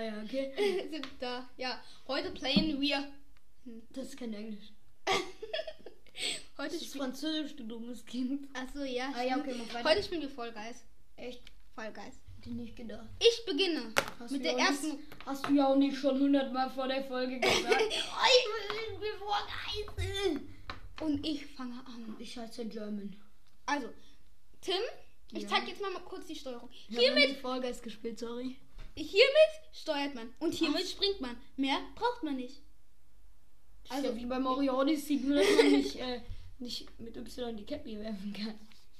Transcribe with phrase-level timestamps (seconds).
[0.00, 0.52] Ah ja, okay.
[0.90, 1.46] Sind da.
[1.58, 1.78] Ja.
[2.08, 3.06] Heute playen wir.
[3.90, 4.72] Das ist kein Englisch.
[6.56, 6.96] Heute Das ist.
[6.96, 8.48] Französisch, du dummes Kind.
[8.56, 9.12] Achso, ja.
[9.14, 9.90] Ah ja, okay, mach weiter.
[9.90, 10.84] Heute spielen wir Guys.
[11.16, 11.42] Echt?
[11.74, 12.14] Fall Guys.
[12.36, 13.06] Hätte ich nicht gedacht.
[13.18, 14.92] Ich beginne Hast mit der ersten.
[14.96, 17.82] nicht- Hast du ja auch nicht schon hundertmal vor der Folge gesagt.
[17.82, 19.42] ich will Fall
[21.02, 22.16] Und ich fange an.
[22.18, 23.14] ich heiße German.
[23.66, 23.88] Also,
[24.62, 24.80] Tim,
[25.32, 25.48] ich Ja.
[25.48, 26.70] zeig jetzt mal, mal kurz die Steuerung.
[26.88, 28.56] Ich Hiermit, mit Fall Guys gespielt, sorry.
[28.96, 31.36] Hiermit steuert man und hiermit springt man.
[31.56, 32.60] Mehr braucht man nicht.
[33.88, 36.20] Also Also- wie bei Mario Odyssey, nur dass man nicht, äh,
[36.58, 38.58] nicht mit Y die Cappy werfen kann.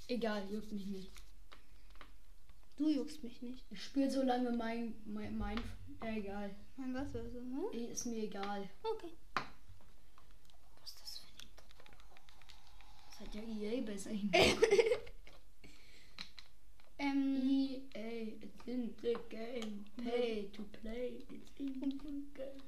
[0.08, 1.10] Egal, juckt mich nicht.
[2.76, 3.62] Du juckst mich nicht.
[3.70, 5.58] Ich spiele so lange mein, mein, mein
[6.02, 6.50] äh, egal.
[6.77, 7.66] Mein was also, ne?
[7.91, 8.69] Ist mir egal.
[8.82, 9.12] Okay.
[10.80, 11.66] Was ist das für ein Intro?
[13.10, 14.30] Das hat ja EA besser hin.
[17.03, 19.87] Ähm, EA, it's in the game.
[19.97, 21.89] Pay to play, it's in the
[22.34, 22.61] game.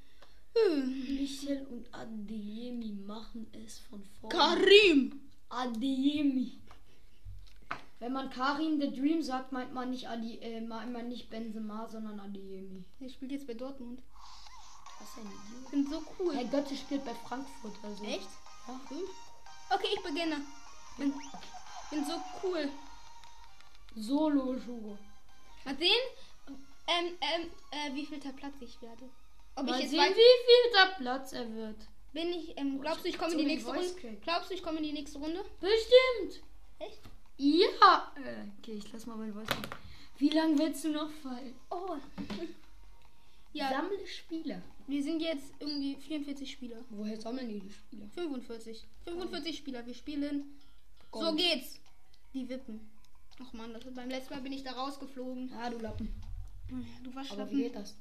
[0.54, 4.34] Michel und Adeyemi machen es von vorne.
[4.34, 5.20] Karim.
[5.50, 6.58] Adeyemi.
[8.00, 11.88] Wenn man Karim the Dream sagt, meint man nicht Adi, äh, meint man nicht Benzema,
[11.90, 12.84] sondern Adeyemi.
[13.00, 14.02] Der spielt jetzt bei Dortmund.
[14.98, 15.64] Was ein Idiot.
[15.64, 16.34] Ich bin so cool.
[16.34, 18.02] Herr Götze spielt bei Frankfurt, also.
[18.04, 18.28] Echt?
[18.66, 18.80] Ja.
[19.70, 20.40] Okay, ich beginne.
[20.96, 21.12] Bin,
[21.90, 22.70] bin so cool.
[23.96, 24.98] Solo-Schuhe.
[25.64, 25.90] Mal sehen,
[26.88, 29.08] ähm, ähm, äh, wie viel Platz ich werde.
[29.54, 31.76] Ob Mal ich jetzt sehen, weiß, wie viel da Platz er wird.
[32.12, 34.18] bin ich, ähm, glaubst du, ich komme in so die nächste Runde?
[34.22, 35.44] Glaubst du, ich komme in die nächste Runde?
[35.60, 36.42] Bestimmt.
[36.78, 37.00] Echt?
[37.36, 38.12] Ja.
[38.16, 39.46] Äh, okay, ich lass mal mein Voice.
[40.18, 41.54] Wie lange willst du noch fallen?
[41.70, 41.96] Oh.
[43.52, 44.62] Ja, Sammle Spieler.
[44.86, 46.78] wir sind jetzt irgendwie 44 Spieler.
[46.90, 48.06] Woher sammeln die Spieler?
[48.14, 48.86] 45.
[49.04, 49.84] 45 Spieler.
[49.84, 50.58] Wir spielen.
[51.12, 51.36] So Gold.
[51.36, 51.78] geht's.
[52.32, 52.91] Die Wippen.
[53.42, 55.52] Ach man, das, beim letzten Mal bin ich da rausgeflogen.
[55.54, 56.14] Ah, du Lappen.
[57.02, 57.94] Du warst Aber wie geht das?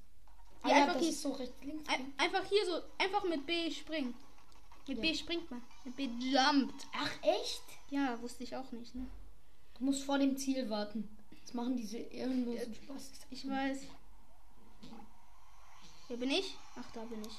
[0.62, 1.90] Ah, Ja, ja, einfach das hier- ist so rechts links.
[1.90, 4.13] Ein, einfach hier so, einfach mit B springen.
[4.88, 5.02] Mit Ja.
[5.02, 5.62] B springt man.
[5.84, 6.88] Mit B jumpt.
[6.94, 7.63] Ach, echt?
[7.90, 8.94] Ja, wusste ich auch nicht.
[8.96, 9.07] Ne?
[9.78, 11.18] Du musst vor dem Ziel warten.
[11.44, 13.12] Das machen diese ehrenlosen Spaß.
[13.29, 13.88] Ich weiß.
[16.08, 16.56] Wer bin ich?
[16.75, 17.38] Ach, da bin ich.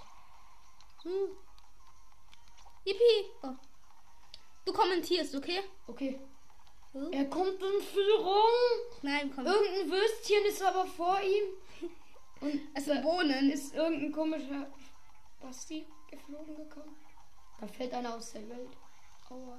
[1.05, 1.37] Hm.
[2.85, 3.31] Yippie.
[3.43, 3.55] Oh.
[4.65, 5.61] Du kommentierst, okay?
[5.87, 6.19] Okay.
[6.93, 7.13] Hm?
[7.13, 8.51] Er kommt in Führung.
[9.03, 9.47] Nein, komm.
[9.47, 11.91] Irgendein Würstchen ist aber vor ihm.
[12.41, 13.51] Und sind Bohnen.
[13.51, 14.71] ist irgendein komischer
[15.41, 16.95] Basti geflogen gekommen.
[17.61, 18.71] Da fällt einer aus der Welt.
[19.31, 19.59] Aua.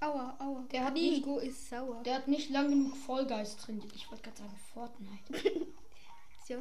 [0.00, 0.64] Aua, aua.
[0.72, 2.02] Der hat Nico ist sauer.
[2.02, 3.92] Der hat nicht lang genug Vollgeist trainiert.
[3.94, 5.66] Ich wollte gerade sagen Fortnite.
[6.48, 6.58] Ja,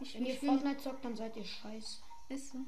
[0.00, 2.00] ich, Wenn ihr Fortnite zockt, dann seid ihr scheiße.
[2.30, 2.58] ist so.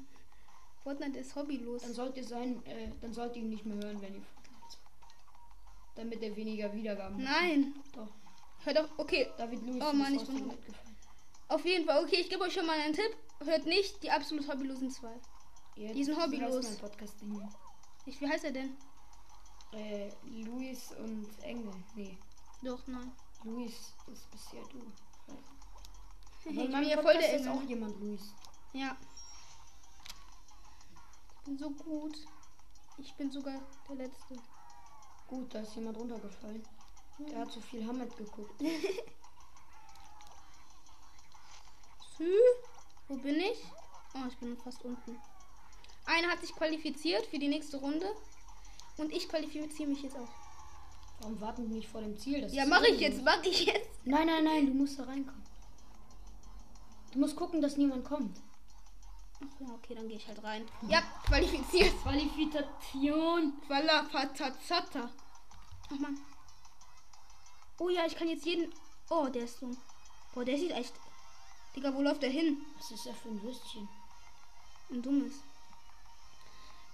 [0.81, 1.81] Fortnite ist hobbylos.
[1.81, 4.21] Dann sollt ihr sein, äh, dann sollt ihr ihn nicht mehr hören, wenn ihr.
[5.95, 7.41] Damit er weniger Wiedergaben hat.
[7.41, 7.75] Nein.
[7.93, 8.09] Doch.
[8.63, 8.89] Hört auf.
[8.97, 9.29] Okay.
[9.37, 10.51] David Lewis Oh ist Mann, ich bin.
[11.49, 12.03] Auf jeden Fall.
[12.03, 13.15] Okay, ich gebe euch schon mal einen Tipp.
[13.43, 15.13] Hört nicht die absolut hobbylosen zwei.
[15.75, 16.77] Jetzt Die sind heißt hobbylos.
[18.05, 18.75] Ich, wie heißt er denn?
[19.71, 21.73] Äh, Luis und Engel.
[21.95, 22.17] Nee,
[22.61, 23.11] Doch, nein.
[23.43, 24.81] Luis ist bisher du.
[26.45, 28.33] Ich Aber bin ja voll der ist auch jemand Luis.
[28.73, 28.95] Ja.
[31.35, 32.17] Ich bin so gut.
[32.97, 34.35] Ich bin sogar der Letzte.
[35.27, 36.63] Gut, da ist jemand runtergefallen.
[37.19, 38.59] Der hat so viel Hamlet geguckt.
[42.17, 42.29] Sü?
[43.07, 43.63] Wo bin ich?
[44.15, 45.17] Oh, ich bin fast unten.
[46.05, 48.05] Einer hat sich qualifiziert für die nächste Runde.
[48.97, 50.29] Und ich qualifiziere mich jetzt auch.
[51.19, 52.41] Warum warten die nicht vor dem Ziel?
[52.41, 53.89] Das Ja, mache ich jetzt, mache ich jetzt.
[54.05, 55.43] Nein, nein, nein, du musst da reinkommen.
[57.11, 58.41] Du musst gucken, dass niemand kommt.
[59.39, 60.65] Ach ja, okay, dann gehe ich halt rein.
[60.87, 61.01] Ja,
[61.33, 61.93] qualifiziert.
[62.03, 63.53] Qualifikation.
[63.65, 65.09] Qualafazazata.
[65.91, 66.19] Ach man.
[67.79, 68.73] Oh ja, ich kann jetzt jeden.
[69.09, 69.75] Oh, der ist dumm.
[70.33, 70.93] Boah, der sieht echt.
[71.75, 72.63] Digga, wo läuft der hin?
[72.77, 73.89] Was ist das für ein Würstchen?
[74.91, 75.33] Ein dummes.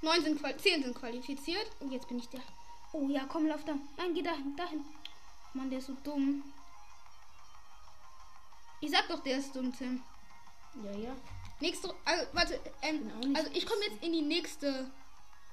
[0.02, 1.70] Neun sind qual 10 sind qualifiziert.
[1.82, 2.42] Und jetzt bin ich der.
[2.94, 3.76] Oh ja, komm, lauf da.
[3.98, 4.86] Nein, geh dahin, dahin.
[5.54, 6.44] Mann, der ist so dumm.
[8.80, 10.02] Ich sag doch, der ist dumm, Tim.
[10.86, 11.16] Ja, ja.
[11.60, 11.94] Nächste.
[12.06, 12.60] Also, warte.
[12.82, 14.90] Ähm, bin nicht also, ich komme jetzt in die nächste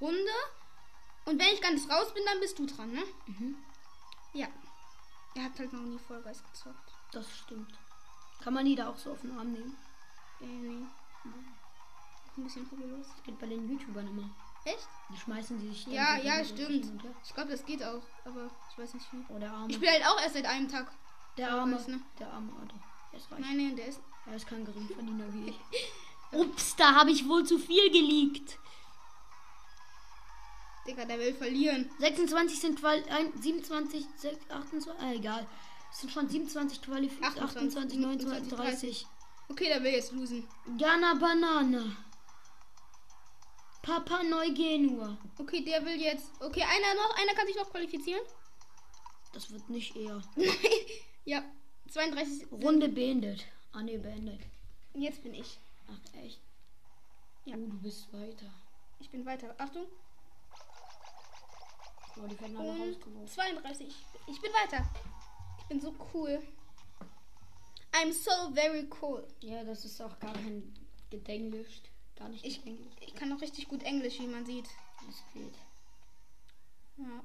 [0.01, 0.33] Runde.
[1.25, 3.03] Und wenn ich ganz raus bin, dann bist du dran, ne?
[3.27, 3.57] Mhm.
[4.33, 4.47] Ja.
[5.35, 6.93] Er hat halt noch nie Vollgeist gezockt.
[7.13, 7.73] Das stimmt.
[8.43, 9.77] Kann man die da auch so auf den Arm nehmen?
[10.41, 10.87] Äh, nee.
[12.37, 13.07] Ein bisschen hobbylos.
[13.09, 14.31] Das geht bei den YouTubern immer.
[14.65, 14.89] Echt?
[15.11, 16.93] Die schmeißen die sich Ja, ja, stimmt.
[17.25, 18.03] Ich glaube, das geht auch.
[18.25, 19.25] Aber ich weiß nicht wie.
[19.29, 19.69] Oh, der Arme.
[19.69, 20.91] Ich spiele halt auch erst seit einem Tag.
[21.37, 21.77] der Arme.
[21.77, 22.01] weiß, ne?
[22.19, 22.77] Der Arme, Alter.
[23.13, 23.41] Der ist reich.
[23.41, 24.01] Nein, nein, der ist.
[24.27, 25.59] Er ist kein Geringverdiener wie ich.
[26.33, 28.59] Ups, da habe ich wohl zu viel geleakt.
[30.87, 31.91] Digga, der will verlieren.
[31.99, 35.47] 26 sind ein, 27, 6, 28, äh, egal.
[35.93, 37.41] Es sind schon 27 Qualifiziert.
[37.41, 39.07] 28, 28, 29, 30.
[39.49, 40.47] Okay, der will jetzt losen.
[40.77, 41.97] Ghana Banana.
[43.83, 45.17] Papa Neugenua.
[45.39, 46.31] Okay, der will jetzt.
[46.41, 47.17] Okay, einer noch.
[47.17, 48.23] Einer kann sich noch qualifizieren.
[49.33, 50.21] Das wird nicht eher.
[51.25, 51.45] ja,
[51.93, 52.51] 32.
[52.51, 53.47] Runde beendet.
[53.77, 54.41] Ah ne, beendet.
[54.95, 55.59] Jetzt bin ich.
[55.87, 56.41] Ach echt?
[57.45, 57.57] Ja.
[57.57, 58.51] Oh, du bist weiter.
[58.99, 59.55] Ich bin weiter.
[59.59, 59.85] Achtung.
[62.17, 63.29] Oh, die werden alle rausgeworfen.
[63.29, 63.95] 32.
[64.29, 64.83] Ich bin weiter.
[65.59, 66.43] Ich bin so cool.
[67.93, 69.29] I'm so very cool.
[69.41, 70.73] Ja, das ist auch gar kein
[71.11, 71.83] Gedenglisch.
[72.17, 72.63] Gar nicht Ich,
[73.03, 74.71] ich kann auch richtig gut Englisch, wie man sieht.
[75.07, 75.55] Das geht.
[76.97, 77.23] Ja.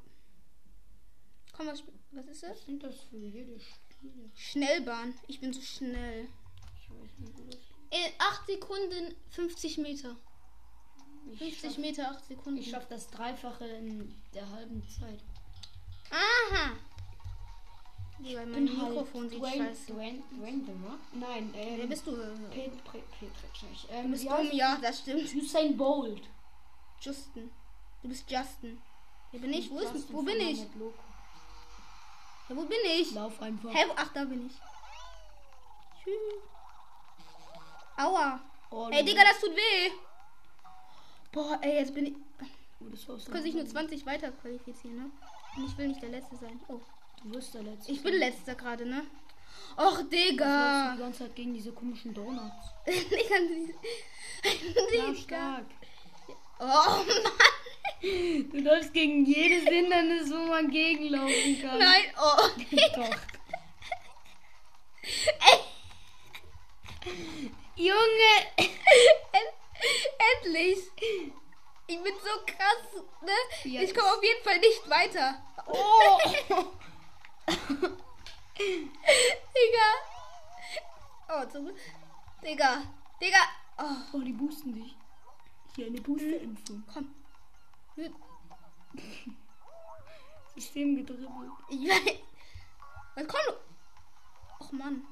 [1.53, 1.81] Komm, was,
[2.11, 2.57] was ist das?
[2.57, 4.29] Was sind das für jede Spiele?
[4.35, 5.13] Schnellbahn.
[5.27, 6.27] Ich bin so schnell.
[7.91, 10.15] Ich In 8 Sekunden 50 Meter.
[11.33, 12.59] Ich 50 schaff, Meter, 8 Sekunden.
[12.59, 15.19] ich schaff das Dreifache in der halben Zeit.
[16.09, 16.71] Aha.
[18.19, 19.93] Digga, mein Bin halt Mikrofon sieht Dwayne, scheiße.
[19.93, 20.99] Dwayne, Dwayne The Rock?
[21.13, 22.11] Nein, äh, Wer bist du?
[22.51, 25.33] Pet, Pet, Pet, Du ähm, bist wie dumm, ja, das stimmt.
[25.35, 26.21] Usain Bolt.
[26.99, 27.49] Justin.
[28.03, 28.79] Du bist Justin.
[29.31, 29.71] Hier bin ich.
[29.71, 30.59] Wo, ist, wo bin ich?
[30.59, 30.65] Ja,
[32.49, 33.11] wo bin ich?
[33.13, 33.73] Lauf einfach.
[33.73, 33.93] Wo?
[33.95, 34.53] Ach, da bin ich.
[36.03, 36.50] Tschüss.
[38.03, 38.39] Aua.
[38.71, 39.91] Oh, Ey, du- Digga, das tut weh.
[41.31, 42.15] Boah, ey, jetzt bin ich.
[42.79, 45.11] Oh, das war's Können sich nur 20 weiter qualifizieren, ne?
[45.57, 46.59] Und ich will nicht der Letzte sein.
[46.67, 46.79] Oh.
[47.23, 47.91] Du wirst der Letzte.
[47.91, 49.03] Ich bin letzter gerade, ne?
[49.77, 50.93] Och, Du Digga.
[50.95, 52.65] die ganze Zeit gegen diese komischen Donuts.
[52.85, 53.75] ich kann sie.
[54.91, 55.15] Digga.
[55.23, 55.65] stark.
[56.59, 58.49] Oh, Mann.
[58.51, 61.77] Du läufst gegen jedes Hindernis, wo man gegenlaufen kann.
[61.77, 62.47] Nein, oh.
[62.95, 63.17] Doch.
[67.75, 68.33] Junge.
[68.57, 69.55] End-
[70.43, 70.79] Endlich.
[71.87, 73.31] Ich bin so krass, ne?
[73.69, 73.81] Ja.
[73.81, 75.41] Ich komme auf jeden Fall nicht weiter.
[75.67, 76.19] Oh.
[78.57, 79.89] Digga.
[81.29, 81.71] Oh, zum
[82.43, 82.83] Digga.
[83.21, 83.39] Digga.
[83.77, 84.95] Oh, oh, die boosten dich.
[85.75, 86.83] Hier eine Boosterimpfung.
[86.93, 87.15] komm.
[90.55, 91.51] System gedribbelt.
[91.69, 92.15] Ich weiß.
[93.15, 93.53] Was komm du?
[94.63, 95.07] Och Mann.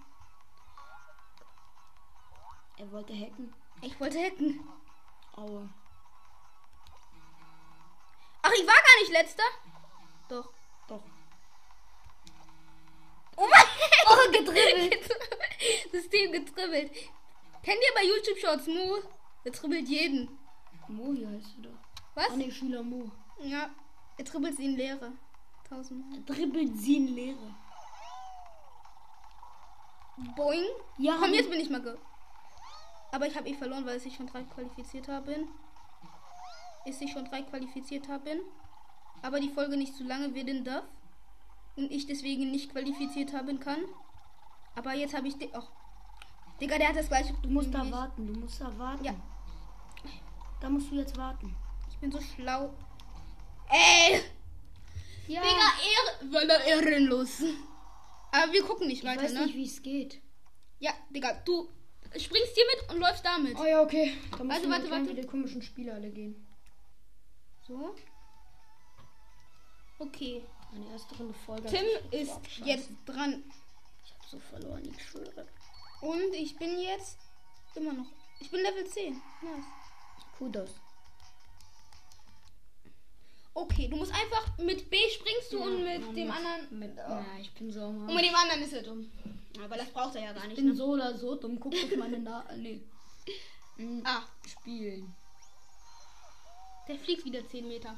[2.79, 3.53] Er wollte hacken.
[3.81, 4.59] Ich wollte hacken.
[5.35, 5.69] Aua.
[8.41, 9.43] Ach, ich war gar nicht letzter.
[10.29, 10.49] Doch.
[10.87, 11.03] Doch.
[13.35, 13.65] Oh mein
[14.07, 15.09] Oh, getribbelt.
[15.91, 16.91] System getribbelt.
[17.63, 18.99] Kennt ihr bei YouTube Shorts Mo?
[19.43, 20.39] Der tribbelt jeden.
[20.87, 21.77] Mo hier heißt du doch.
[22.15, 22.31] Was?
[22.31, 23.11] Ah ne, Schüler Mo.
[23.41, 23.69] Ja.
[24.17, 25.11] Er tribbelt sie in Leere.
[25.67, 26.17] Tausendmal.
[26.17, 27.55] Er dribbelt sie in Leere.
[30.35, 30.65] Boing.
[30.97, 31.97] Ja, Komm, jetzt bin ich mal ge.
[33.11, 35.35] Aber ich habe eh verloren, weil ich schon drei qualifiziert habe.
[36.85, 38.39] Ist ich schon drei qualifiziert habe.
[39.21, 40.85] Aber die Folge nicht zu lange werden darf.
[41.75, 43.79] Und ich deswegen nicht qualifiziert haben kann.
[44.75, 45.37] Aber jetzt habe ich.
[45.37, 45.63] Di oh.
[46.61, 47.33] Digga, der hat das gleiche.
[47.41, 49.03] Du musst da warten, du musst da warten.
[49.03, 49.13] Ja.
[50.59, 51.55] Da musst du jetzt warten.
[51.89, 52.73] Ich bin so schlau.
[53.69, 54.21] Ey!
[55.27, 55.41] Ja.
[55.41, 57.43] Digga, er ehrenlos.
[58.31, 59.45] Aber wir gucken nicht ich weiter, weiß ne?
[59.45, 60.21] nicht, wie es geht.
[60.79, 61.69] Ja, Digga, du
[62.17, 63.57] springst hier mit und läufst damit.
[63.59, 64.13] Oh ja, okay.
[64.31, 66.47] Da Warte, du warte, warte, die komischen Spiele alle gehen.
[67.67, 67.95] So.
[69.99, 70.43] Okay.
[70.71, 71.67] Meine erste Runde Folge.
[71.67, 72.67] Tim ist abscheißen.
[72.67, 73.43] jetzt dran.
[74.05, 75.47] Ich hab so verloren, ich schwöre.
[76.01, 77.17] Und ich bin jetzt
[77.75, 78.07] immer noch.
[78.39, 79.13] Ich bin Level 10.
[79.41, 79.65] Nice.
[80.37, 80.69] Kudos.
[83.53, 86.79] Okay, du musst einfach mit B springst du und mit Ja, dem mit- anderen.
[86.79, 87.11] Mit, Oh.
[87.11, 89.11] ja, ich bin so Und mit dem anderen ist er dumm.
[89.63, 90.55] Aber das braucht er ja gar Ich nicht.
[90.57, 90.75] bin Ne?
[90.75, 91.59] so oder so dumm.
[91.59, 92.81] Guck auf meine Na nee.
[93.77, 95.15] Mm, Ah, Spielen.
[96.87, 97.95] der fliegt wieder 10 Meter.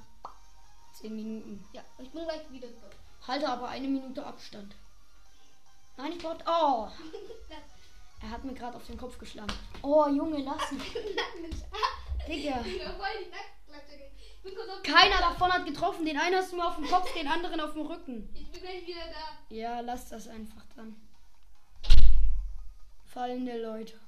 [0.93, 1.63] Zehn Minuten.
[1.74, 3.27] Ja, ich bin gleich wieder da.
[3.27, 4.75] Halte aber eine Minute Abstand.
[5.98, 6.38] Nein, ich brauche.
[6.46, 6.88] Oh!
[8.24, 9.51] Er hat mir gerade auf den Kopf geschlagen.
[9.81, 10.93] Oh, Junge, lass mich.
[12.27, 12.63] Digga.
[12.63, 12.79] Ich
[14.84, 16.05] Keiner davon hat getroffen.
[16.05, 18.29] Den einen hast du mir auf dem Kopf, den anderen auf dem Rücken.
[18.36, 19.55] Ich bin gleich wieder da.
[19.55, 20.96] Ja, lass das einfach dann.
[23.12, 24.00] Fallende Leute.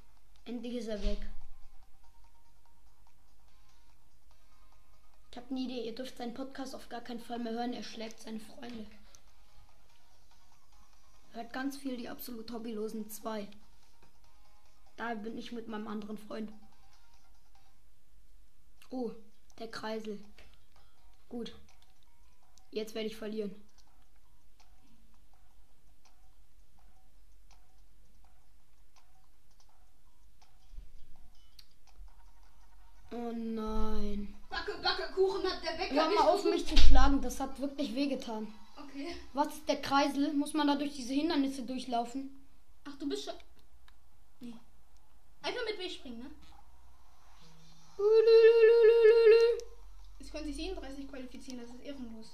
[0.46, 1.18] Endlich ist er weg.
[5.30, 5.84] Ich habe eine Idee.
[5.84, 7.74] Ihr dürft seinen Podcast auf gar keinen Fall mehr hören.
[7.74, 8.86] Er schlägt seine Freunde.
[11.32, 13.46] Hört ganz viel die absolut Hobbylosen 2.
[14.96, 16.50] Da bin ich mit meinem anderen Freund.
[18.88, 19.10] Oh,
[19.58, 20.18] der Kreisel.
[21.28, 21.54] Gut.
[22.70, 23.54] Jetzt werde ich verlieren.
[33.14, 34.34] Oh nein.
[34.50, 37.58] Backe, Backe, Kuchen hat der Bäcker Hör nicht mal auf, nicht zu schlagen, das hat
[37.58, 38.52] wirklich wehgetan.
[38.76, 39.16] Okay.
[39.32, 40.34] Was ist der Kreisel?
[40.34, 42.46] Muss man da durch diese Hindernisse durchlaufen?
[42.84, 43.34] Ach, du bist schon.
[44.40, 44.54] Nee.
[45.42, 46.30] Einfach mit W springen, ne?
[50.18, 52.32] Es können sich 37 qualifizieren, das ist ehrenlos.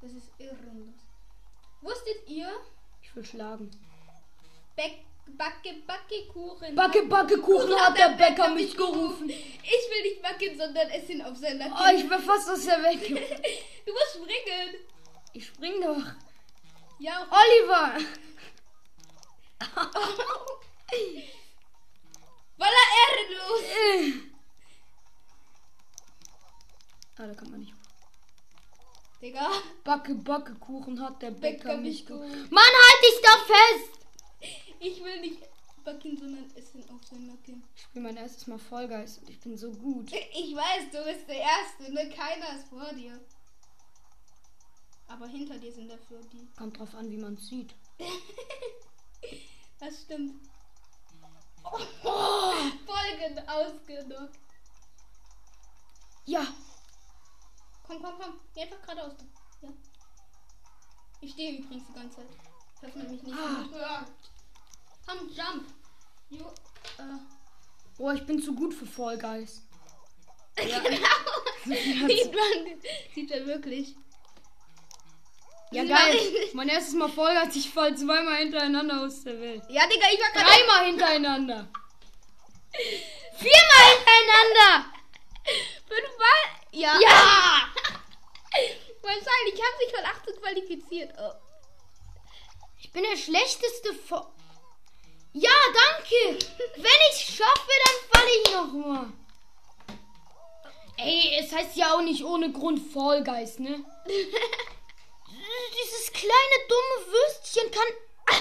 [0.00, 0.94] Das ist ehrenlos.
[1.82, 2.50] Wusstet ihr,
[3.02, 3.70] Ich will schlagen.
[4.74, 6.74] Beck, Backe, Backe, Kuchen.
[6.76, 9.28] Backe, Backe, Kuchen hat der Bäcker mich gerufen.
[9.28, 13.00] Ich will nicht backen, sondern essen auf seiner Oh, ich bin fast aus der Welt.
[13.00, 13.16] ge-
[13.86, 14.76] Du musst springen.
[15.32, 16.02] Ich spring doch.
[17.00, 17.98] Ja, Oliver!
[22.56, 23.62] Voller ehrenlos.
[27.18, 27.72] Ah, da kann man nicht.
[29.20, 29.50] Digga.
[29.84, 32.48] Backe, Backe, Kuchen hat der Bäcker, Bäcker mich mich gerufen.
[32.50, 34.03] Mann, halt dich da fest!
[34.80, 35.40] Ich will nicht
[35.84, 37.62] backen, sondern essen auf seinen Nacken.
[37.76, 40.10] Ich spiele mein erstes Mal Vollgeist und ich bin so gut.
[40.12, 42.08] Ich weiß, du bist der Erste, ne?
[42.10, 43.20] Keiner ist vor dir.
[45.08, 46.48] Aber hinter dir sind dafür die.
[46.56, 47.74] Kommt drauf an, wie man sieht.
[49.80, 50.48] Das stimmt.
[51.64, 51.78] Oh,
[52.86, 54.38] Folgen ausgenockt.
[56.26, 56.46] Ja,
[57.86, 58.40] Komm, komm, komm.
[58.54, 59.14] Geh einfach geradeaus.
[59.60, 59.68] Ja.
[61.20, 62.28] Ich stehe übrigens die ganze Zeit.
[62.80, 63.64] Falls man mich nicht Ah.
[63.72, 64.12] hört.
[65.06, 65.66] Komm, jump.
[66.30, 66.46] Jo,
[66.98, 67.18] äh.
[67.98, 69.62] oh, ich bin zu gut für Vollgeist.
[70.56, 70.80] Ja.
[72.06, 72.80] Sieht man,
[73.14, 73.96] sieht man wirklich.
[75.72, 76.50] Ja, Sie geil.
[76.52, 79.62] Mein erstes Mal Vollgeist, ich fall zweimal hintereinander aus der Welt.
[79.68, 80.46] Ja, Digga, ich war gerade.
[80.46, 81.68] Dreimal hintereinander.
[83.36, 84.92] Viermal hintereinander.
[85.88, 86.40] Fünfmal?
[86.70, 86.98] Ja.
[87.00, 87.62] Ja!
[89.02, 89.54] Wahrscheinlich.
[89.54, 91.14] Ich habe sich von 18 qualifiziert.
[91.18, 91.32] Oh.
[92.78, 94.33] Ich bin der schlechteste Vo
[95.34, 96.38] Ja, danke.
[96.76, 99.06] Wenn ich schaffe, dann falle ich nochmal.
[100.96, 103.84] Ey, es heißt ja auch nicht ohne Grund Vollgeist, ne?
[104.06, 107.92] Dieses kleine dumme Würstchen kann.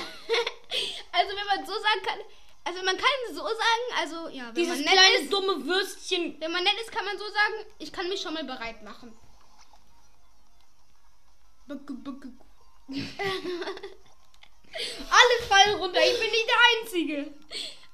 [1.11, 2.19] Also, wenn man so sagen kann.
[2.63, 3.93] Also, man kann so sagen.
[3.99, 5.31] Also, ja, wenn Dieses man nett kleine ist.
[5.31, 6.35] dumme Würstchen.
[6.39, 9.15] Wenn man nett ist, kann man so sagen, ich kann mich schon mal bereit machen.
[11.67, 12.31] Backe, backe.
[15.09, 15.99] Alle fallen runter.
[16.03, 17.33] Ich bin nicht der Einzige.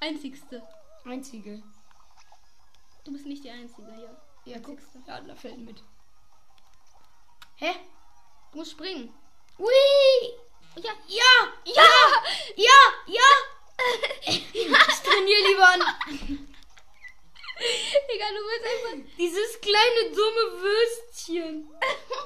[0.00, 0.62] Einzigste.
[1.04, 1.62] Einzige.
[3.04, 4.16] Du bist nicht die Einzige hier.
[4.44, 4.78] Ja, guck.
[4.78, 5.02] Einzigste.
[5.06, 5.82] Ja, da fällt mit.
[7.56, 7.74] Hä?
[8.52, 9.14] Du musst springen.
[9.58, 9.70] Ui!
[10.76, 10.92] Ja.
[11.06, 11.52] Ja!
[11.64, 11.88] Ja!
[12.56, 12.78] Ja!
[13.06, 13.22] Ja!
[14.52, 14.68] Ich
[15.02, 15.80] trainiere lieber an.
[17.60, 19.16] Digga, du bist einfach.
[19.18, 21.68] Dieses kleine dumme Würstchen.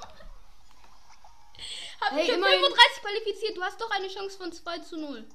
[2.04, 3.56] Hab Hey, ich immerhin- 35 qualifiziert.
[3.56, 5.26] Du hast doch eine Chance von 2 zu 0.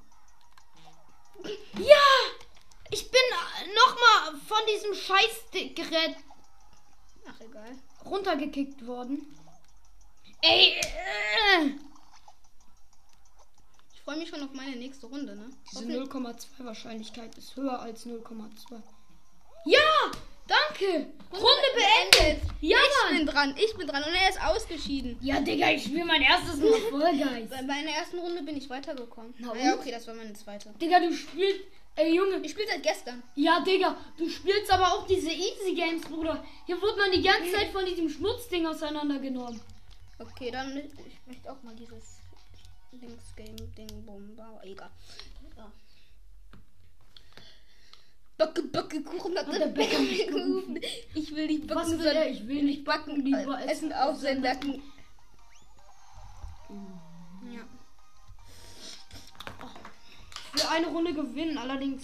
[1.78, 1.98] Ja!
[2.92, 3.22] Ich bin
[3.76, 6.16] nochmal von diesem Scheißgerät
[7.28, 7.78] Ach, egal.
[8.06, 9.38] runtergekickt worden.
[10.42, 10.74] Ey!
[10.82, 11.72] Äh.
[13.94, 15.50] Ich freue mich schon auf meine nächste Runde, ne?
[15.72, 18.82] Diese Hoffentlich- 0,2 Wahrscheinlichkeit ist höher als 0,2.
[19.66, 19.80] Ja!
[20.80, 21.08] Danke!
[21.32, 22.42] Runde beendet!
[22.62, 23.18] Ja, ich Mann!
[23.18, 25.18] bin dran, ich bin dran und er ist ausgeschieden.
[25.22, 27.50] Ja, Digga, ich spiele mein erstes Mal Vollgeist.
[27.50, 29.34] Bei meiner ersten Runde bin ich weitergekommen.
[29.38, 30.74] Na ja, okay, das war meine zweite.
[30.82, 31.62] Digga, du spielst.
[31.96, 32.38] Ey, Junge.
[32.44, 33.22] Ich spiele seit gestern.
[33.36, 36.44] Ja, Digga, du spielst aber auch diese Easy Games, Bruder.
[36.66, 39.60] Hier wird man die ganze Zeit von diesem Schmutzding auseinandergenommen.
[40.18, 42.20] Okay, dann ich möchte auch mal dieses
[42.92, 44.62] Links-Game-Ding bomba.
[44.64, 44.90] Egal.
[48.40, 48.46] Ja.
[48.46, 50.80] Backe, Backe, Kuchen hat der Bäcker mich gerufen.
[51.14, 52.30] Ich will nicht backen, Was will sondern er?
[52.30, 54.82] Ich will nicht backen, lieber äh, Essen auf seinen Nacken.
[57.52, 57.62] Ja.
[60.56, 62.04] Für eine Runde gewinnen, allerdings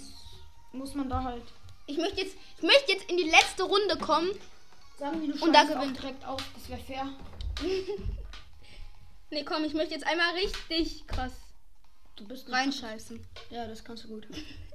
[0.74, 1.44] muss man da halt.
[1.88, 4.30] Ich möchte jetzt, ich möchte jetzt in die letzte Runde kommen.
[4.98, 5.98] Sagen wir, du Und da gewinnt.
[5.98, 7.10] direkt auf, das wäre fair.
[9.32, 11.32] Nee, komm, ich möchte jetzt einmal richtig krass
[12.15, 13.20] Du bist reinscheißen.
[13.50, 14.27] Ja, das kannst du gut.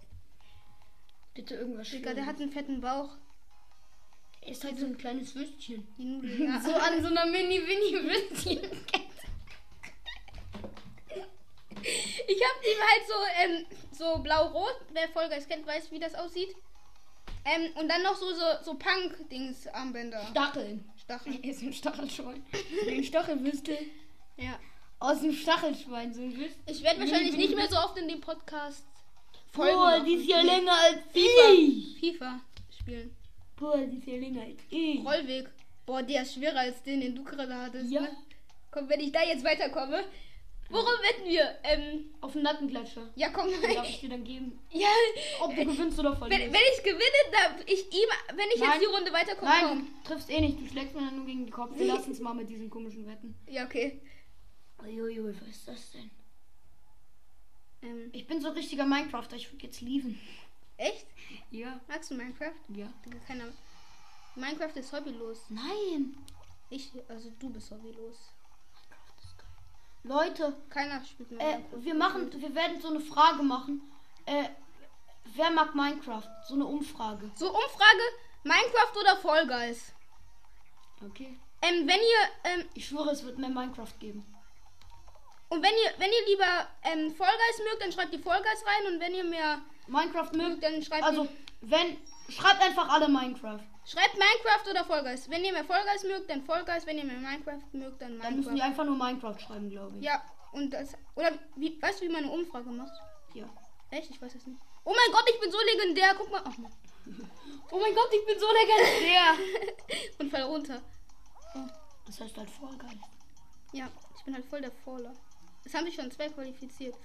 [1.40, 3.16] Bitte irgendwas Digga, der hat einen fetten Bauch.
[4.42, 5.88] Er ist halt so ein kleines Würstchen.
[5.96, 6.60] Die Nudeln, ja.
[6.60, 8.60] So an so einer Mini-Winnie-Würstchen.
[12.28, 14.76] Ich hab ihm halt so, ähm, so blau-rot.
[14.92, 16.54] Wer Vollgeist kennt, weiß, wie das aussieht.
[17.46, 20.26] Ähm, und dann noch so, so, so Punk-Dings Armbänder.
[20.32, 20.92] Stacheln.
[21.02, 21.42] Stacheln.
[21.42, 22.44] Er ist ein Stachelschwein.
[22.86, 23.78] ein Stachelwüste.
[24.36, 24.60] Ja.
[24.98, 26.62] Aus dem Stachelschwein, so ein Würstchen.
[26.66, 28.84] Ich werde wahrscheinlich nicht mehr so oft in dem Podcast
[29.52, 31.52] Folgen Boah, die ist ja länger als FIFA.
[31.54, 31.98] ich.
[32.00, 32.40] FIFA
[32.78, 33.16] spielen.
[33.56, 35.04] Boah, die ist ja länger als ich.
[35.04, 35.48] Rollweg.
[35.86, 37.90] Boah, der ist schwerer als den, den du gerade hattest.
[37.90, 38.02] Ja.
[38.02, 38.10] Ne?
[38.70, 40.04] Komm, wenn ich da jetzt weiterkomme.
[40.72, 41.58] Worum wetten wir?
[41.64, 43.10] Ähm, Auf den Nackengletscher.
[43.16, 43.48] ja, komm.
[43.50, 44.56] Den darf ich dir dann geben.
[44.70, 44.86] Ja,
[45.40, 46.52] Ob du gewinnst oder wenn, verlierst.
[46.52, 48.70] wenn ich gewinne, darf ich ihm, wenn ich Nein.
[48.74, 49.88] jetzt die Runde weiterkomme, Nein, komm.
[50.04, 50.60] du triffst eh nicht.
[50.60, 51.76] Du schlägst mir dann nur gegen den Kopf.
[51.76, 53.34] Wir lassen es mal mit diesen komischen Wetten.
[53.48, 54.00] Ja, okay.
[54.80, 56.08] Uiuiui, was ist das denn?
[58.04, 59.36] Ähm, Ich bin so richtiger Minecrafter.
[59.36, 60.18] Ich würde jetzt lieben.
[60.76, 61.06] echt?
[61.50, 61.80] Ja.
[61.88, 62.52] Magst du Minecraft?
[62.68, 62.92] Ja.
[63.26, 63.44] Keiner.
[64.36, 65.38] Minecraft ist hobbylos.
[65.48, 66.16] Nein.
[66.70, 68.16] Ich, also du bist hobbylos.
[68.88, 69.48] Minecraft ist geil.
[70.04, 71.84] Leute, Keiner spielt äh, Minecraft.
[71.84, 73.82] wir machen, wir werden so eine Frage machen.
[74.26, 74.48] Äh,
[75.34, 76.28] wer mag Minecraft?
[76.46, 77.30] So eine Umfrage.
[77.34, 78.02] So, Umfrage:
[78.44, 79.92] Minecraft oder Fall Guys?
[81.04, 81.36] Okay.
[81.62, 84.24] Ähm, wenn ihr, ähm, Ich schwöre, es wird mehr Minecraft geben.
[85.50, 88.64] Und wenn ihr, wenn ihr lieber ähm, Fall Guys mögt, dann schreibt die Fall Guys
[88.66, 90.62] rein und wenn ihr mehr Minecraft mögt.
[90.62, 91.28] dann schreibt Also,
[91.60, 91.98] wenn.
[92.30, 93.58] Schreibt einfach alle Minecraft.
[93.84, 95.28] Schreibt Minecraft oder Fall Guys.
[95.28, 96.86] Wenn ihr mehr Fall Guys mögt, dann Fall Guys.
[96.86, 98.66] Wenn ihr mehr Minecraft mögt, dann Dann müssen die Minecraft.
[98.66, 100.04] einfach nur Minecraft schreiben, glaube ich.
[100.04, 100.94] Ja, und das.
[101.16, 102.92] Oder wie, weißt du, wie man eine Umfrage macht?
[103.34, 103.46] Ja.
[103.90, 104.10] Echt?
[104.10, 104.60] Ich weiß es nicht.
[104.84, 106.14] Oh mein Gott, ich bin so legendär.
[106.16, 106.42] Guck mal.
[106.42, 106.72] Mann.
[107.72, 109.34] Oh mein Gott, ich bin so legendär.
[110.18, 110.82] Und fall runter.
[112.04, 112.98] Das heißt halt voll geil.
[113.72, 115.14] Ja, ich bin halt voll der Faller.
[115.70, 116.96] Es haben sich schon zwei qualifiziert.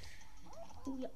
[0.87, 1.07] Oh ja.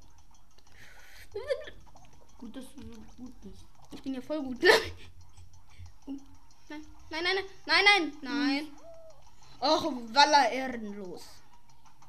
[2.38, 3.66] Gut, dass du so gut bist.
[3.90, 4.64] Ich bin ja voll gut.
[6.06, 6.12] Oh,
[6.70, 8.68] nein, nein, nein, nein, nein, nein, nein.
[9.60, 11.24] Och, Walla ehrenlos.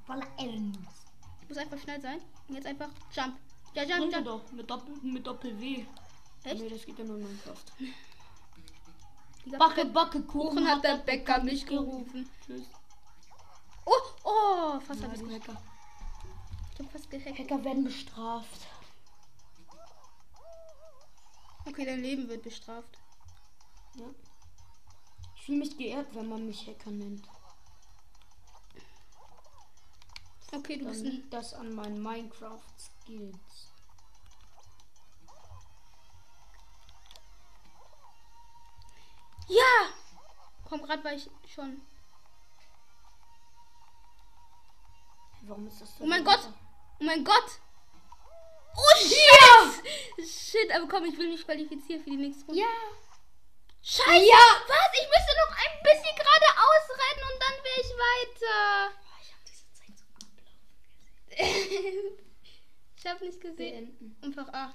[0.09, 0.95] Er ehrenlos.
[1.41, 2.21] Ich muss einfach schnell sein.
[2.47, 3.39] Und jetzt einfach Jump.
[3.73, 4.53] Ja, Jump, Jump doch.
[4.53, 5.87] Mit Doppel, mit Doppel W.
[6.45, 6.61] Echt?
[6.61, 7.65] Nee, das geht ja nur in Minecraft.
[9.59, 12.29] Backe, Backe, Kuchen Kuchen hat der Bäcker mich gerufen.
[12.45, 12.67] Tschüss.
[14.31, 15.61] Oh, fast Ja, hab ich Hacker.
[16.73, 17.39] Ich hab fast gehackt.
[17.39, 18.67] Hacker werden bestraft.
[21.67, 22.97] Okay, dein Leben wird bestraft.
[23.95, 24.07] Ja.
[25.35, 27.27] Ich fühle mich geehrt, wenn man mich Hacker nennt.
[30.53, 33.73] Okay, du Dann bist liegt das an meinen Minecraft-Skills.
[39.49, 39.89] Ja!
[40.69, 41.83] Komm, gerade war ich schon.
[45.43, 46.05] Warum ist das so?
[46.05, 46.41] Oh mein Gott!
[47.01, 47.61] Oh mein Gott!
[48.77, 50.27] Oh shit!
[50.27, 52.61] Shit, aber komm, ich will mich qualifizieren für die nächste Runde.
[52.61, 52.67] Ja.
[53.83, 54.27] Scheiße!
[54.27, 54.45] Ja!
[54.69, 54.91] Was?
[54.93, 58.93] Ich müsste noch ein bisschen geradeaus rennen und dann wäre ich weiter.
[59.23, 60.61] Ich habe diese Zeit so ablaufen
[62.97, 63.97] ich hab nicht gesehen.
[63.97, 64.17] Beenden.
[64.23, 64.75] Einfach A.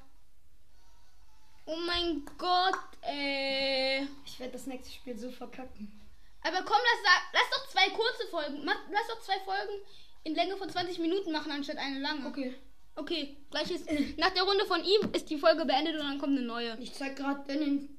[1.67, 4.07] Oh mein Gott, ey.
[4.25, 6.01] Ich werde das nächste Spiel so verkacken.
[6.41, 8.65] Aber komm, lass, lass doch zwei kurze Folgen.
[8.65, 9.81] Mach, lass doch zwei Folgen
[10.25, 12.27] in Länge von 20 Minuten machen, anstatt eine lange.
[12.27, 12.53] Okay.
[12.97, 13.87] Okay, gleich ist.
[14.17, 16.77] Nach der Runde von ihm ist die Folge beendet und dann kommt eine neue.
[16.79, 17.89] Ich zeig gerade den.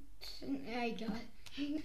[0.43, 1.21] Ja, egal.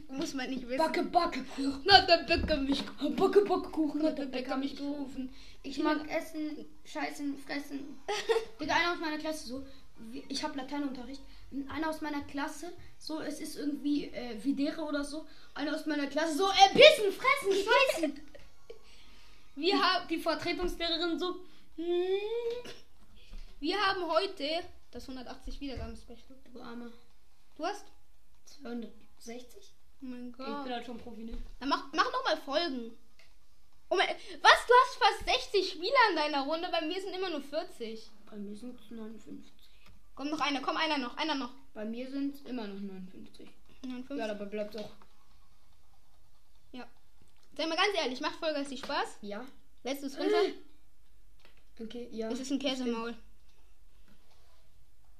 [0.09, 0.77] Muss man nicht wissen.
[0.77, 1.89] Backe, Backe, Kuchen.
[1.89, 2.83] Hat der Bäcker mich,
[3.15, 4.03] Backe, Backe, Kuchen.
[4.03, 5.33] hat der Bäcker mich gerufen.
[5.63, 7.97] Ich mag Essen, Scheißen, Fressen.
[8.59, 9.65] Digga, einer aus meiner Klasse so.
[10.27, 11.21] Ich habe Lateinunterricht.
[11.69, 15.25] Einer aus meiner Klasse, so, es ist irgendwie äh, Videre oder so.
[15.53, 18.19] Einer aus meiner Klasse, so, äh, pissen, fressen, scheißen.
[19.55, 21.35] Wir haben die Vertretungslehrerin so.
[21.75, 21.85] "Hm."
[23.59, 24.47] Wir haben heute
[24.91, 26.37] das 180 Wiedergaben-Special.
[26.53, 26.91] Du Arme.
[27.57, 27.85] Du hast?
[28.45, 29.73] 260?
[30.01, 30.69] Oh mein Ich bin Gott.
[30.69, 31.37] halt schon Profi, ne?
[31.59, 32.97] Dann mach, mach noch mal Folgen.
[33.89, 34.65] Oh mein, was?
[34.67, 36.67] Du hast fast 60 Spieler in deiner Runde.
[36.71, 38.09] Bei mir sind immer nur 40.
[38.29, 39.51] Bei mir sind es 59.
[40.15, 41.51] Komm noch einer, komm einer noch, einer noch.
[41.73, 43.47] Bei mir sind es immer noch 59.
[43.83, 44.17] 59.
[44.17, 44.89] Ja, dabei bleibt auch.
[46.71, 46.87] Ja.
[47.55, 49.17] Sei mal ganz ehrlich, macht Vollgas die Spaß?
[49.21, 49.45] Ja.
[49.83, 50.41] Lässt du es runter?
[51.79, 52.29] Okay, ja.
[52.29, 53.15] Es ist ein Käsemaul.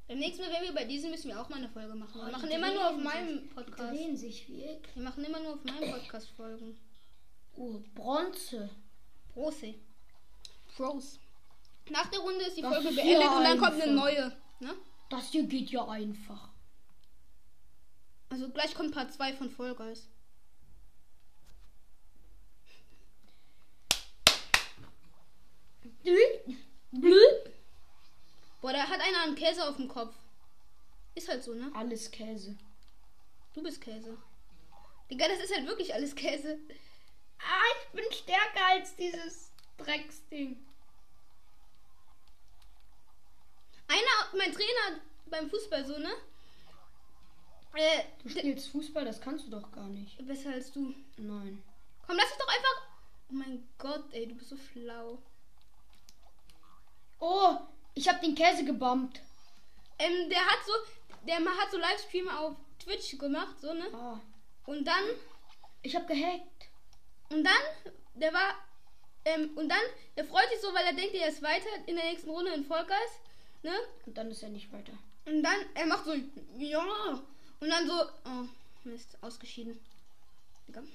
[0.08, 2.16] Beim nächsten Mal, wenn wir bei diesem müssen wir auch mal eine Folge machen.
[2.16, 3.94] Wir Oh, machen immer nur auf meinem Podcast.
[3.94, 4.96] drehen sich wie ich.
[4.96, 6.78] Wir machen immer nur auf meinem Podcast Folgen.
[7.56, 8.70] Oh, Bronze.
[9.34, 9.64] Prost.
[10.76, 11.20] Pros.
[11.90, 14.38] Nach der Runde ist die Das Folge ist beendet ja und dann kommt eine neue.
[14.60, 14.74] Ne?
[15.10, 16.50] Das hier geht ja einfach.
[18.30, 20.08] Also gleich kommt Part 2 von Fall Guys.
[26.92, 27.52] Blöd.
[28.62, 30.16] Boah, da hat einer einen Käse auf dem Kopf.
[31.16, 31.72] Ist halt so, ne?
[31.74, 32.58] Alles Käse.
[33.54, 34.18] Du bist Käse.
[35.10, 36.58] Digga, das ist halt wirklich alles Käse.
[37.40, 40.58] Ah, ich bin stärker als dieses Drecksding.
[43.88, 46.14] Einer, mein Trainer beim Fußball so, ne?
[47.74, 50.26] Äh, Du spielst Fußball, das kannst du doch gar nicht.
[50.26, 50.94] besser als du.
[51.18, 51.62] Nein.
[52.06, 52.88] Komm, lass uns doch einfach.
[53.30, 55.18] Oh mein Gott, ey, du bist so schlau.
[57.20, 57.58] Oh,
[57.94, 59.20] ich habe den Käse gebombt.
[60.00, 60.74] Ähm, der hat so,
[61.28, 63.86] der hat so Livestream auf Twitch gemacht, so, ne?
[63.94, 64.20] Ah,
[64.66, 65.04] Und dann,
[65.84, 66.70] ich habe gehackt.
[67.30, 68.56] und dann, der war,
[69.24, 69.82] Ähm, und dann,
[70.16, 72.66] er freut sich so, weil er denkt, er ist weiter in der nächsten Runde in
[72.66, 73.20] Vollgeist.
[73.62, 73.72] Ne?
[74.08, 74.94] Und dann ist er nicht weiter.
[75.28, 76.14] Und dann, er macht so,
[76.58, 77.22] ja.
[77.60, 77.94] Und dann so,
[78.26, 78.48] oh,
[78.84, 79.80] Mist, ausgeschieden.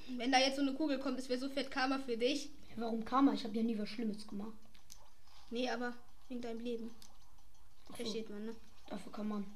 [0.09, 2.50] Wenn da jetzt so eine Kugel kommt, das wäre so fett Karma für dich.
[2.74, 3.32] Warum Karma?
[3.32, 4.56] Ich habe ja nie was Schlimmes gemacht.
[5.50, 5.94] Nee, aber
[6.28, 6.90] wegen deinem Leben.
[7.88, 8.54] So, Versteht man, ne?
[8.88, 9.46] Dafür kann man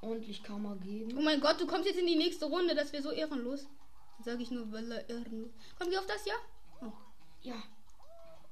[0.00, 1.16] ordentlich Karma geben.
[1.18, 3.66] Oh mein Gott, du kommst jetzt in die nächste Runde, das wäre so ehrenlos.
[4.24, 5.50] Sag ich nur, weil er ehrenlos.
[5.78, 6.34] Komm, geh auf das, ja?
[6.80, 6.92] Oh.
[7.42, 7.62] Ja.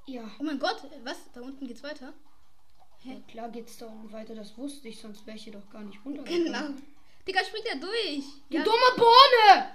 [0.07, 0.31] Ja.
[0.39, 1.19] oh mein Gott, was?
[1.33, 2.13] Da unten geht's weiter?
[3.05, 4.35] ja klar geht's da unten weiter.
[4.35, 6.45] Das wusste ich, sonst wäre ich hier doch gar nicht runtergegangen.
[6.77, 6.83] Genau.
[7.27, 8.25] Digga, springt er durch.
[8.49, 9.71] Du Ja, dumme Bohne!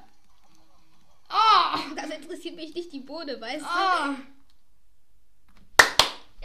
[1.29, 1.79] Ah!
[1.95, 4.15] das interessiert mich nicht die Bohne, weißt du?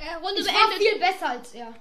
[0.02, 0.88] Äh, Runde Ich war beendet.
[0.88, 1.74] viel besser als er.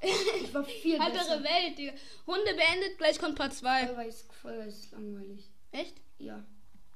[0.42, 1.42] Ich war viel Andere besser.
[1.42, 1.92] Welt, Digga.
[2.26, 3.86] Runde beendet, gleich kommt Part 2.
[3.88, 5.50] Vollgeist, Vollgeist ist langweilig.
[5.72, 5.96] Echt?
[6.18, 6.44] Ja.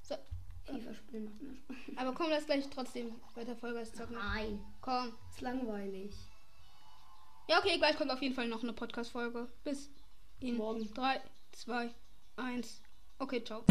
[0.02, 0.14] So.
[0.66, 1.76] FIFA spielen macht mehr Spaß.
[1.96, 4.14] Aber komm, lass gleich trotzdem weiter Vollgas zocken.
[4.14, 4.64] Nein.
[4.80, 5.12] Komm.
[5.30, 6.14] Ist langweilig.
[7.48, 9.48] Ja, okay, gleich kommt auf jeden Fall noch eine Podcast-Folge.
[9.64, 9.90] Bis
[10.38, 10.88] in Morgen.
[10.94, 11.20] 3,
[11.52, 11.90] 2,
[12.36, 12.82] 1.
[13.18, 13.64] Okay, ciao.